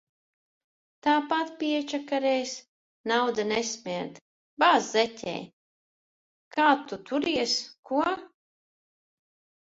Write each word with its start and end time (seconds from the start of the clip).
Tāpat 1.07 1.49
piečakarēs. 1.63 2.53
Nauda 3.11 3.45
nesmird. 3.49 4.17
Bāz 4.63 4.87
zeķē. 4.93 5.35
Kā 6.57 6.71
tu 6.93 6.99
turies, 7.11 7.53
ko? 7.91 8.01